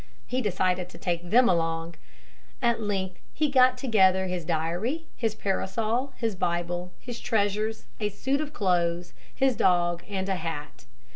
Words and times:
He 0.25 0.41
decided 0.41 0.89
to 0.89 0.97
take 0.97 1.29
them 1.29 1.47
along. 1.47 1.93
At 2.59 2.81
length 2.81 3.19
he 3.35 3.49
got 3.51 3.77
together 3.77 4.25
his 4.25 4.43
diary, 4.43 5.05
his 5.15 5.35
parasol, 5.35 6.13
his 6.17 6.33
Bible, 6.33 6.91
his 6.97 7.19
treasures, 7.19 7.85
a 7.99 8.09
suit 8.09 8.41
of 8.41 8.51
clothes, 8.51 9.13
his 9.35 9.55
dog, 9.55 10.03
and 10.09 10.27
a 10.27 10.37
hat. 10.37 10.85